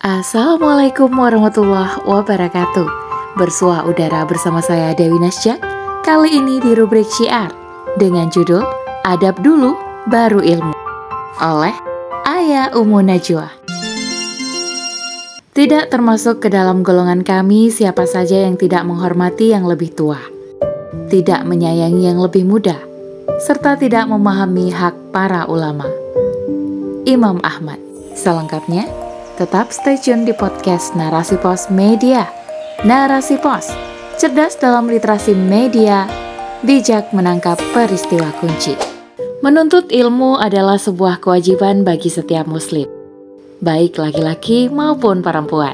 [0.00, 2.88] Assalamualaikum warahmatullahi wabarakatuh.
[3.36, 5.60] Bersuah udara bersama saya Dewi Nasja
[6.00, 7.52] Kali ini di rubrik Syiar
[8.00, 8.64] Dengan judul
[9.04, 9.76] Adab Dulu
[10.08, 10.72] Baru Ilmu
[11.44, 11.76] Oleh
[12.24, 13.52] Ayah Umu Najwa.
[15.52, 20.16] Tidak termasuk ke dalam golongan kami siapa saja yang tidak menghormati yang lebih tua
[21.12, 22.80] Tidak menyayangi yang lebih muda
[23.36, 25.84] Serta tidak memahami hak para ulama.
[27.04, 27.76] Imam Ahmad
[28.16, 28.99] Selengkapnya,
[29.40, 32.28] Tetap stay tune di podcast Narasi Pos Media.
[32.84, 33.72] Narasi Pos,
[34.20, 36.04] cerdas dalam literasi media,
[36.60, 38.76] bijak menangkap peristiwa kunci.
[39.40, 42.84] Menuntut ilmu adalah sebuah kewajiban bagi setiap muslim,
[43.64, 45.72] baik laki-laki maupun perempuan.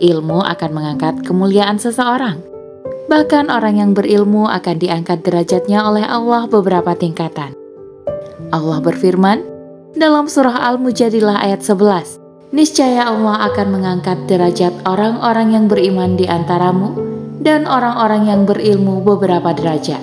[0.00, 2.40] Ilmu akan mengangkat kemuliaan seseorang.
[3.12, 7.52] Bahkan orang yang berilmu akan diangkat derajatnya oleh Allah beberapa tingkatan.
[8.48, 9.44] Allah berfirman
[9.92, 12.17] dalam surah Al-Mujadilah ayat 11,
[12.48, 16.96] niscaya Allah akan mengangkat derajat orang-orang yang beriman di antaramu
[17.44, 20.00] dan orang-orang yang berilmu beberapa derajat.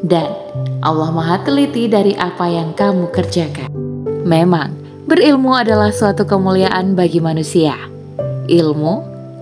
[0.00, 0.32] Dan
[0.80, 3.68] Allah Maha Teliti dari apa yang kamu kerjakan.
[4.24, 4.72] Memang,
[5.04, 7.76] berilmu adalah suatu kemuliaan bagi manusia.
[8.48, 8.94] Ilmu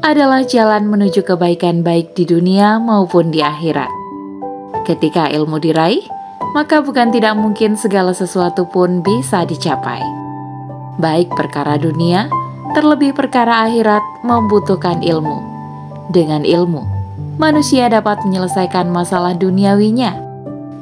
[0.03, 3.91] adalah jalan menuju kebaikan baik di dunia maupun di akhirat.
[4.87, 6.03] Ketika ilmu diraih,
[6.55, 10.18] maka bukan tidak mungkin segala sesuatu pun bisa dicapai
[10.99, 12.27] baik perkara dunia,
[12.75, 15.39] terlebih perkara akhirat membutuhkan ilmu.
[16.11, 16.83] Dengan ilmu,
[17.39, 20.19] manusia dapat menyelesaikan masalah duniawinya.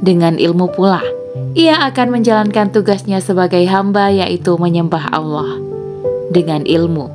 [0.00, 1.04] Dengan ilmu pula,
[1.52, 5.60] ia akan menjalankan tugasnya sebagai hamba yaitu menyembah Allah.
[6.32, 7.12] Dengan ilmu,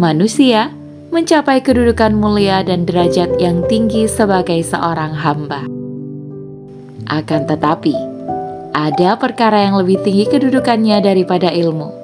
[0.00, 0.72] manusia
[1.08, 5.64] mencapai kedudukan mulia dan derajat yang tinggi sebagai seorang hamba.
[7.08, 7.96] Akan tetapi,
[8.76, 11.97] ada perkara yang lebih tinggi kedudukannya daripada ilmu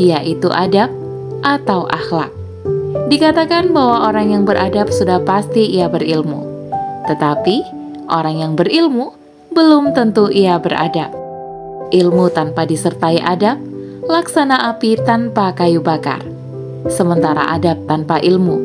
[0.00, 0.88] yaitu adab
[1.44, 2.32] atau akhlak.
[3.10, 6.42] Dikatakan bahwa orang yang beradab sudah pasti ia berilmu,
[7.06, 7.62] tetapi
[8.10, 9.14] orang yang berilmu
[9.50, 11.10] belum tentu ia beradab.
[11.90, 13.58] Ilmu tanpa disertai adab,
[14.06, 16.22] laksana api tanpa kayu bakar.
[16.86, 18.56] Sementara adab tanpa ilmu,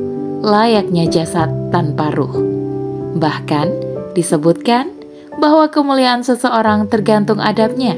[0.46, 2.38] layaknya jasad tanpa ruh.
[3.18, 3.68] Bahkan
[4.14, 4.94] disebutkan
[5.42, 7.98] bahwa kemuliaan seseorang tergantung adabnya.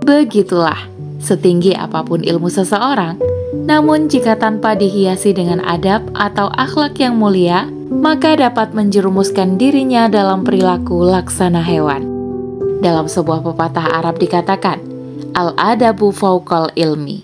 [0.00, 0.89] Begitulah
[1.20, 3.20] setinggi apa pun ilmu seseorang,
[3.68, 10.42] namun jika tanpa dihiasi dengan adab atau akhlak yang mulia, maka dapat menjerumuskan dirinya dalam
[10.42, 12.08] perilaku laksana hewan.
[12.80, 14.80] Dalam sebuah pepatah Arab dikatakan,
[15.30, 17.22] Al-adabu fauqal ilmi.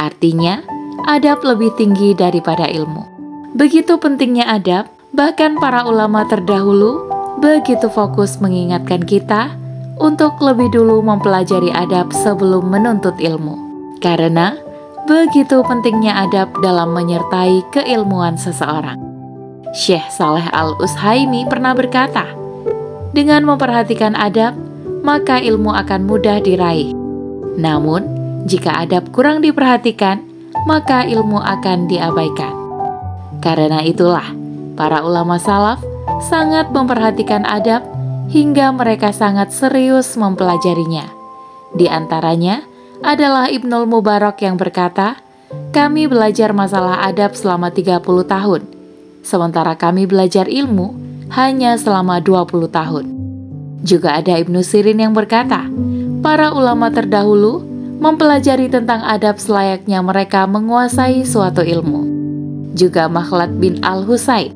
[0.00, 0.64] Artinya,
[1.04, 3.04] adab lebih tinggi daripada ilmu.
[3.52, 7.06] Begitu pentingnya adab, bahkan para ulama terdahulu
[7.38, 9.54] begitu fokus mengingatkan kita
[9.98, 13.54] untuk lebih dulu mempelajari adab sebelum menuntut ilmu.
[14.02, 14.58] Karena
[15.06, 18.98] begitu pentingnya adab dalam menyertai keilmuan seseorang.
[19.74, 22.30] Syekh Saleh Al-Ushaimi pernah berkata,
[23.14, 24.54] dengan memperhatikan adab,
[25.06, 26.90] maka ilmu akan mudah diraih.
[27.54, 28.02] Namun,
[28.50, 30.22] jika adab kurang diperhatikan,
[30.66, 32.54] maka ilmu akan diabaikan.
[33.38, 34.26] Karena itulah,
[34.74, 35.78] para ulama salaf
[36.26, 37.86] sangat memperhatikan adab
[38.28, 41.10] hingga mereka sangat serius mempelajarinya.
[41.74, 42.62] Di antaranya
[43.02, 45.18] adalah Ibnul Mubarak yang berkata,
[45.74, 48.62] kami belajar masalah adab selama 30 tahun,
[49.26, 50.94] sementara kami belajar ilmu
[51.34, 53.04] hanya selama 20 tahun.
[53.84, 55.66] Juga ada Ibnu Sirin yang berkata,
[56.24, 57.60] para ulama terdahulu
[58.00, 62.06] mempelajari tentang adab selayaknya mereka menguasai suatu ilmu.
[62.74, 64.54] Juga Makhlad bin Al-Husain,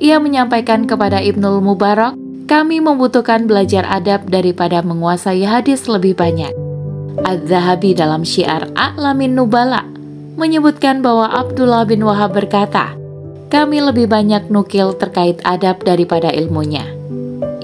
[0.00, 2.21] ia menyampaikan kepada Ibnul Mubarak
[2.52, 6.52] kami membutuhkan belajar adab daripada menguasai hadis lebih banyak.
[7.24, 9.88] Az-Zahabi dalam syiar A'lamin Nubala
[10.36, 12.92] menyebutkan bahwa Abdullah bin Wahab berkata,
[13.48, 16.84] kami lebih banyak nukil terkait adab daripada ilmunya.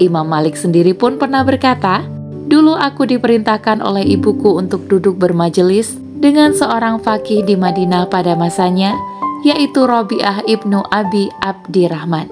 [0.01, 2.01] Imam Malik sendiri pun pernah berkata,
[2.49, 8.97] dulu aku diperintahkan oleh ibuku untuk duduk bermajelis dengan seorang fakih di Madinah pada masanya,
[9.45, 12.25] yaitu Robiah ibnu Abi Abdirrahman.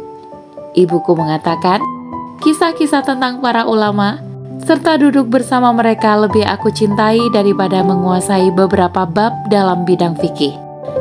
[0.73, 1.96] Ibuku mengatakan,
[2.41, 4.21] kisah-kisah tentang para ulama,
[4.65, 10.53] serta duduk bersama mereka lebih aku cintai daripada menguasai beberapa bab dalam bidang fikih.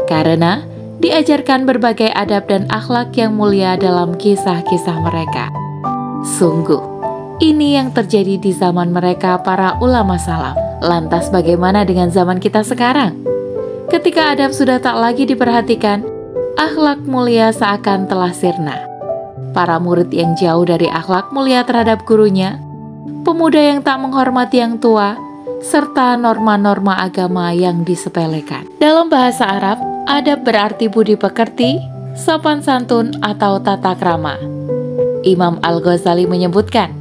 [0.06, 0.62] Karena
[1.02, 5.52] diajarkan berbagai adab dan akhlak yang mulia dalam kisah-kisah mereka.
[6.24, 6.80] Sungguh,
[7.42, 10.56] ini yang terjadi di zaman mereka para ulama salaf.
[10.80, 13.16] Lantas bagaimana dengan zaman kita sekarang?
[13.88, 16.04] Ketika adab sudah tak lagi diperhatikan,
[16.58, 18.95] akhlak mulia seakan telah sirna
[19.56, 22.61] para murid yang jauh dari akhlak mulia terhadap gurunya,
[23.25, 25.17] pemuda yang tak menghormati yang tua,
[25.64, 28.69] serta norma-norma agama yang disepelekan.
[28.76, 31.81] Dalam bahasa Arab, adab berarti budi pekerti,
[32.12, 34.37] sopan santun, atau tata krama.
[35.25, 36.93] Imam Al-Ghazali menyebutkan,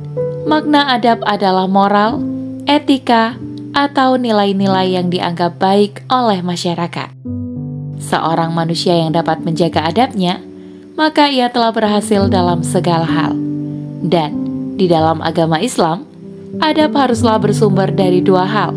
[0.48, 2.24] makna adab adalah moral,
[2.64, 3.36] etika,
[3.76, 7.12] atau nilai-nilai yang dianggap baik oleh masyarakat.
[8.00, 10.40] Seorang manusia yang dapat menjaga adabnya,
[10.96, 13.36] maka ia telah berhasil dalam segala hal.
[14.02, 14.32] Dan
[14.80, 16.08] di dalam agama Islam,
[16.64, 18.72] adab haruslah bersumber dari dua hal,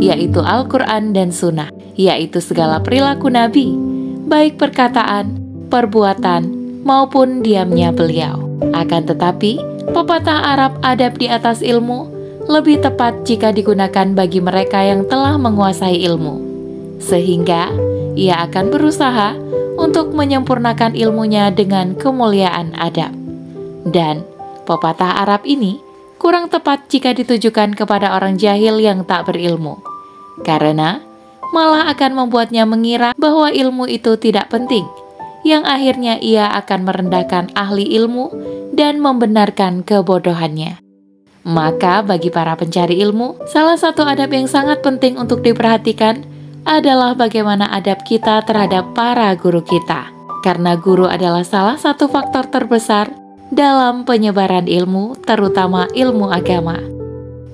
[0.00, 3.72] yaitu Al-Quran dan Sunnah, yaitu segala perilaku Nabi,
[4.28, 5.36] baik perkataan,
[5.68, 6.48] perbuatan,
[6.84, 8.48] maupun diamnya beliau.
[8.72, 9.60] Akan tetapi,
[9.92, 12.08] pepatah Arab adab di atas ilmu
[12.48, 16.40] lebih tepat jika digunakan bagi mereka yang telah menguasai ilmu,
[16.96, 17.68] sehingga
[18.16, 19.36] ia akan berusaha
[19.88, 23.08] untuk menyempurnakan ilmunya dengan kemuliaan adab.
[23.88, 24.20] Dan
[24.68, 25.80] pepatah Arab ini
[26.20, 29.80] kurang tepat jika ditujukan kepada orang jahil yang tak berilmu,
[30.44, 31.00] karena
[31.56, 34.84] malah akan membuatnya mengira bahwa ilmu itu tidak penting,
[35.40, 38.28] yang akhirnya ia akan merendahkan ahli ilmu
[38.76, 40.84] dan membenarkan kebodohannya.
[41.48, 46.28] Maka bagi para pencari ilmu, salah satu adab yang sangat penting untuk diperhatikan
[46.68, 50.12] adalah bagaimana adab kita terhadap para guru kita.
[50.44, 53.08] Karena guru adalah salah satu faktor terbesar
[53.48, 56.76] dalam penyebaran ilmu, terutama ilmu agama.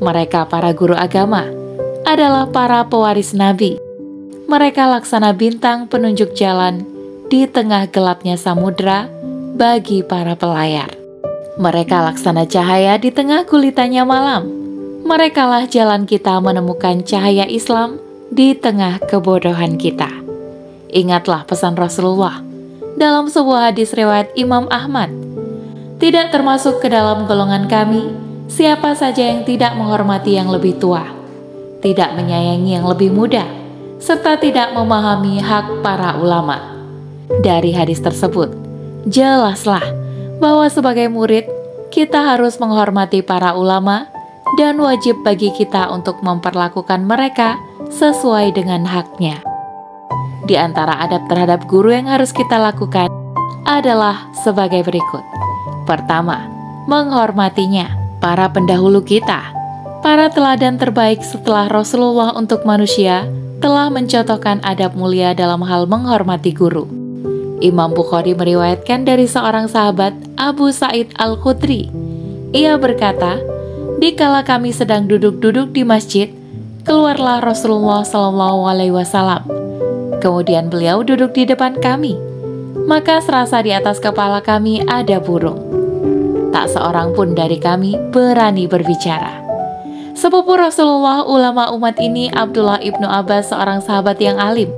[0.02, 1.46] Mereka para guru agama
[2.02, 3.78] adalah para pewaris nabi.
[4.50, 6.84] Mereka laksana bintang penunjuk jalan
[7.30, 9.08] di tengah gelapnya samudra
[9.54, 10.90] bagi para pelayar.
[11.56, 14.42] Mereka laksana cahaya di tengah kulitannya malam.
[15.06, 18.03] Merekalah jalan kita menemukan cahaya Islam
[18.34, 20.10] di tengah kebodohan kita.
[20.90, 22.42] Ingatlah pesan Rasulullah
[22.98, 25.14] dalam sebuah hadis riwayat Imam Ahmad.
[26.02, 28.10] Tidak termasuk ke dalam golongan kami
[28.50, 31.06] siapa saja yang tidak menghormati yang lebih tua,
[31.78, 33.46] tidak menyayangi yang lebih muda,
[34.02, 36.74] serta tidak memahami hak para ulama.
[37.46, 38.50] Dari hadis tersebut,
[39.06, 39.86] jelaslah
[40.42, 41.46] bahwa sebagai murid
[41.94, 44.10] kita harus menghormati para ulama
[44.58, 47.54] dan wajib bagi kita untuk memperlakukan mereka
[47.94, 49.38] sesuai dengan haknya.
[50.44, 53.06] Di antara adab terhadap guru yang harus kita lakukan
[53.64, 55.22] adalah sebagai berikut.
[55.86, 56.44] Pertama,
[56.90, 59.40] menghormatinya, para pendahulu kita.
[60.02, 63.24] Para teladan terbaik setelah Rasulullah untuk manusia
[63.62, 66.84] telah mencontohkan adab mulia dalam hal menghormati guru.
[67.64, 71.88] Imam Bukhari meriwayatkan dari seorang sahabat Abu Said Al-Khudri.
[72.52, 73.40] Ia berkata,
[73.96, 76.28] "Dikala kami sedang duduk-duduk di masjid,
[76.84, 79.42] keluarlah Rasulullah Shallallahu alaihi wasallam.
[80.20, 82.16] Kemudian beliau duduk di depan kami.
[82.84, 85.58] Maka serasa di atas kepala kami ada burung.
[86.52, 89.42] Tak seorang pun dari kami berani berbicara."
[90.14, 94.70] Sepupu Rasulullah ulama umat ini Abdullah ibnu Abbas seorang sahabat yang alim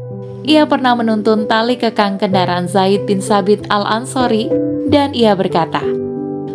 [0.47, 4.47] ia pernah menuntun tali kekang kendaraan Zaid bin Sabit al-Ansori
[4.87, 5.83] dan ia berkata,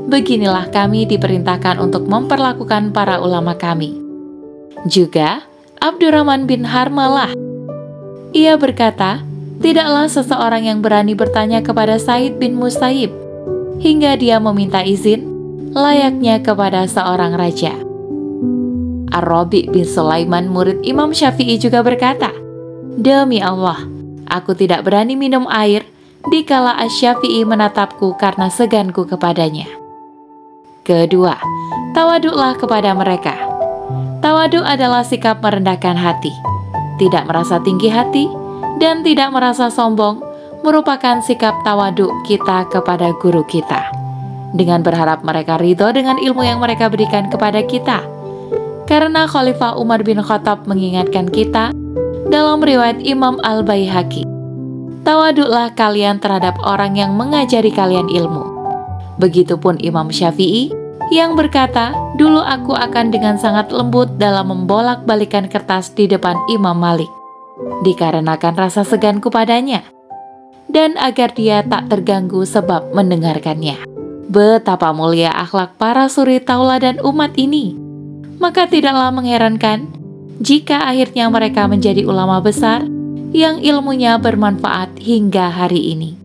[0.07, 4.00] Beginilah kami diperintahkan untuk memperlakukan para ulama kami.
[4.89, 5.45] Juga
[5.77, 7.37] Abdurrahman bin Harmalah.
[8.33, 9.21] Ia berkata,
[9.61, 13.13] tidaklah seseorang yang berani bertanya kepada Said bin Musaib
[13.77, 15.25] hingga dia meminta izin
[15.73, 17.77] layaknya kepada seorang raja.
[19.11, 22.31] Ar-Rabi bin Sulaiman murid Imam Syafi'i juga berkata,
[22.95, 23.83] Demi Allah,
[24.29, 25.83] aku tidak berani minum air
[26.31, 29.67] dikala Asyafi'i menatapku karena seganku kepadanya.
[30.87, 31.37] Kedua,
[31.93, 33.50] tawaduklah kepada mereka.
[34.21, 36.29] Tawaduk adalah sikap merendahkan hati,
[37.01, 38.29] tidak merasa tinggi hati,
[38.77, 40.21] dan tidak merasa sombong
[40.61, 43.81] merupakan sikap tawaduk kita kepada guru kita.
[44.53, 48.05] Dengan berharap mereka ridho dengan ilmu yang mereka berikan kepada kita.
[48.85, 51.73] Karena Khalifah Umar bin Khattab mengingatkan kita
[52.29, 54.21] dalam riwayat Imam Al-Baihaqi.
[55.01, 58.45] Tawaduklah kalian terhadap orang yang mengajari kalian ilmu.
[59.17, 60.80] Begitupun Imam Syafi'i
[61.11, 67.11] yang berkata, dulu aku akan dengan sangat lembut dalam membolak-balikan kertas di depan Imam Malik,
[67.83, 69.83] dikarenakan rasa seganku padanya,
[70.71, 73.83] dan agar dia tak terganggu sebab mendengarkannya.
[74.31, 77.75] Betapa mulia akhlak para suri tauladan umat ini.
[78.39, 79.91] Maka tidaklah mengherankan
[80.39, 82.87] jika akhirnya mereka menjadi ulama besar
[83.35, 86.15] yang ilmunya bermanfaat hingga hari ini.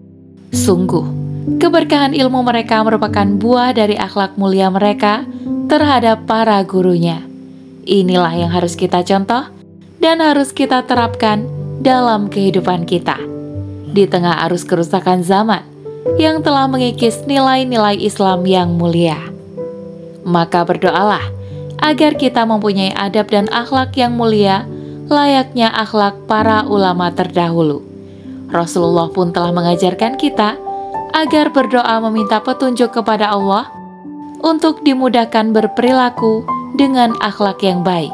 [0.54, 5.22] Sungguh, keberkahan ilmu mereka merupakan buah dari akhlak mulia mereka
[5.70, 7.22] terhadap para gurunya.
[7.86, 9.46] Inilah yang harus kita contoh
[10.02, 11.46] dan harus kita terapkan
[11.78, 13.14] dalam kehidupan kita.
[13.94, 15.62] Di tengah arus kerusakan zaman
[16.18, 19.18] yang telah mengikis nilai-nilai Islam yang mulia.
[20.26, 21.22] Maka berdoalah
[21.78, 24.66] agar kita mempunyai adab dan akhlak yang mulia,
[25.06, 27.86] layaknya akhlak para ulama terdahulu.
[28.50, 30.65] Rasulullah pun telah mengajarkan kita
[31.16, 33.72] agar berdoa meminta petunjuk kepada Allah
[34.44, 36.44] untuk dimudahkan berperilaku
[36.76, 38.12] dengan akhlak yang baik.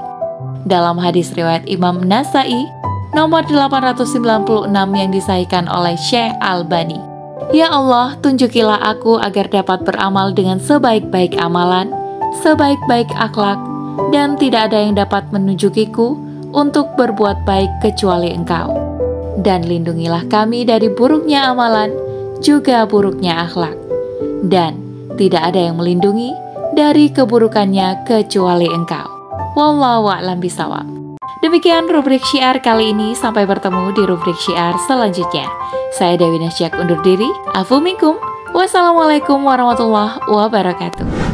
[0.62, 2.70] Dalam hadis riwayat Imam Nasai
[3.10, 7.02] nomor 896 yang disahkan oleh Syekh Al-Bani.
[7.50, 11.90] Ya Allah, tunjukilah aku agar dapat beramal dengan sebaik-baik amalan,
[12.40, 13.58] sebaik-baik akhlak,
[14.14, 16.14] dan tidak ada yang dapat menunjukiku
[16.54, 18.78] untuk berbuat baik kecuali Engkau.
[19.42, 21.90] Dan lindungilah kami dari buruknya amalan,
[22.42, 23.78] juga buruknya akhlak.
[24.42, 24.76] Dan
[25.14, 26.34] tidak ada yang melindungi
[26.74, 29.06] dari keburukannya kecuali Engkau.
[29.54, 30.84] Wallahu a'lam bisawab.
[31.42, 33.14] Demikian rubrik syiar kali ini.
[33.14, 35.46] Sampai bertemu di rubrik syiar selanjutnya.
[35.94, 37.30] Saya Dewi Nasyak undur diri.
[37.54, 38.18] Afu minkum.
[38.52, 41.31] Wassalamualaikum warahmatullahi wabarakatuh.